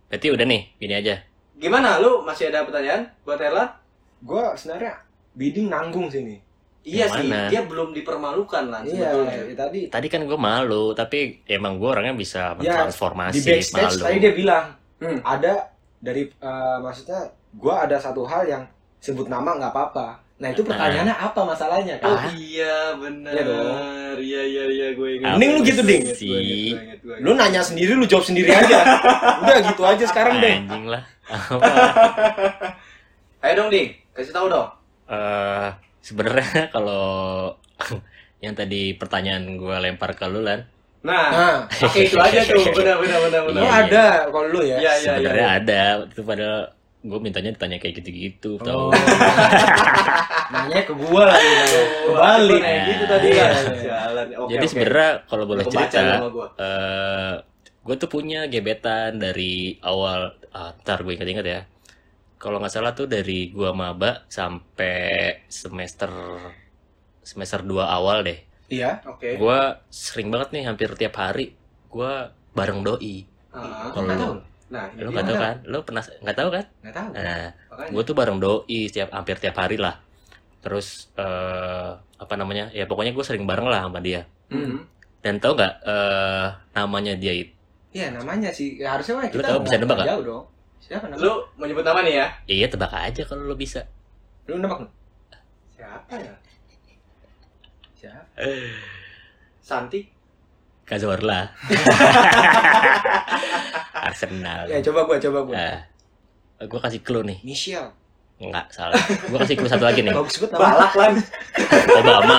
[0.07, 1.15] berarti udah nih gini aja
[1.55, 3.69] Gimana lu masih ada pertanyaan buat Erlan?
[4.19, 4.99] Gua sebenarnya
[5.31, 6.35] bidding nanggung sini.
[6.81, 7.47] Iya Yang sih, mana?
[7.47, 9.33] dia belum dipermalukan lah Iya, sebetulnya.
[9.37, 13.85] ya, tadi tadi kan gue malu tapi emang gue orangnya bisa Ya, mentransformasi di backstage
[13.85, 14.65] malu tadi dia bilang
[14.97, 15.17] Hmm.
[15.21, 15.53] ada
[15.97, 18.63] dari eh, maksudnya gua ada satu hal yang
[18.97, 20.07] sebut nama nggak apa-apa.
[20.41, 22.01] Nah itu pertanyaannya apa masalahnya?
[22.01, 22.33] Oh Kan?
[22.33, 23.29] iya benar.
[23.31, 23.61] Iya.
[24.17, 25.31] Iya iya iya gue ingat.
[25.31, 26.01] Mending lu gitu, Ding.
[26.01, 26.97] Ingat.
[27.21, 28.81] Lu nanya sendiri, lu jawab sendiri aja.
[29.39, 30.55] Udah gitu aja sekarang deh.
[30.59, 31.61] anjing lah apa
[33.41, 33.93] Ayo dong, Ding.
[34.11, 34.67] Kasih tahu dong.
[35.05, 35.69] eh
[36.01, 37.53] sebenarnya kalau
[38.43, 40.65] yang tadi pertanyaan gue lempar ke lu lan
[41.01, 41.57] Nah, Nah,
[41.91, 42.61] itu aja tuh.
[42.71, 43.57] Benar benar benar benar.
[43.57, 44.77] lu Iya, ada kalau lu ya.
[44.77, 45.01] Iya iya iya.
[45.11, 46.61] sebenarnya ada itu padahal
[47.01, 48.89] gue mintanya ditanya kayak gitu-gitu Oh.
[48.89, 48.93] tau
[50.51, 51.47] Nanya ke gua lagi.
[51.47, 52.59] Oh, Kebalik.
[52.59, 53.45] kayak gitu tadi Iya.
[53.47, 53.63] kan.
[53.79, 54.25] Jalan.
[54.35, 54.69] Oke, jadi oke.
[54.69, 56.47] sebenarnya kalau boleh Kebaca cerita sama gua.
[56.57, 57.33] eh
[57.81, 60.19] gue tuh punya gebetan dari awal
[60.51, 61.61] ah, ntar gue inget-inget ya
[62.35, 64.99] kalau nggak salah tuh dari gua maba sampai
[65.47, 66.11] semester
[67.19, 68.99] semester 2 awal deh Iya.
[69.05, 69.35] Oke.
[69.35, 71.55] gua sering banget nih hampir tiap hari
[71.87, 74.43] gua bareng doi Ah, Kalau.
[74.71, 77.09] Nah, lu nggak tahu kan lu pernah nggak tahu kan Nggak tahu.
[77.11, 77.91] nah makanya.
[77.91, 79.99] gue tuh bareng doi setiap hampir tiap hari lah
[80.63, 84.79] terus eh apa namanya ya pokoknya gue sering bareng lah sama dia Mhm.
[85.19, 87.51] dan tau nggak eh namanya dia itu
[87.91, 88.79] Iya namanya sih.
[88.79, 90.07] Ya, harusnya mah Lu kita tahu, bisa nebak nggak?
[90.07, 90.43] Jauh dong.
[90.79, 91.27] Siapa namanya?
[91.27, 92.27] Lu mau nyebut nama nih ya?
[92.47, 93.83] iya tebak aja kalau lo bisa
[94.47, 94.87] Lu nebak?
[95.75, 96.31] Siapa ya?
[97.93, 98.31] Siapa?
[99.67, 100.07] Santi?
[100.91, 101.47] Cazorla
[104.03, 105.53] Arsenal Ya coba gua, coba gua.
[105.55, 105.77] nah,
[106.59, 107.89] gue kasih clue nih Michelle.
[108.35, 110.57] nggak salah gue kasih clue satu lagi nih Bagus banget.
[110.57, 111.13] Balak lan.
[111.95, 112.37] Obama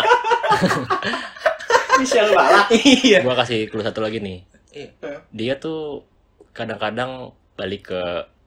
[1.96, 2.66] Michelle Balak.
[2.74, 3.18] Iya.
[3.22, 4.38] gue kasih clue satu lagi nih
[4.72, 4.88] Iya.
[5.30, 6.04] dia tuh
[6.50, 8.02] kadang-kadang balik ke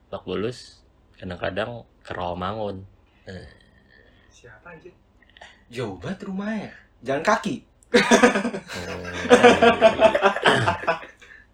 [0.06, 0.78] Bak Bulus
[1.14, 2.84] kadang-kadang ke Rawamangun
[4.28, 4.92] Siapa anjir?
[5.66, 6.70] Jauh banget rumahnya.
[7.02, 7.60] Jalan kaki.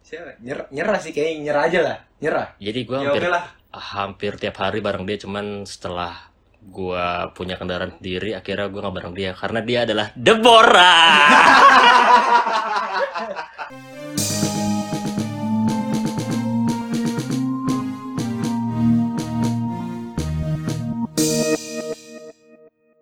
[0.03, 0.31] Siapa?
[0.43, 1.97] Nyerah, nyerah sih kayaknya nyerah aja lah.
[2.21, 2.47] Nyerah.
[2.59, 3.45] jadi gue Ya hampir oke lah.
[3.73, 6.29] hampir tiap hari bareng dia cuman setelah
[6.63, 11.27] gua punya kendaraan sendiri akhirnya gua nggak bareng dia karena dia adalah Deborah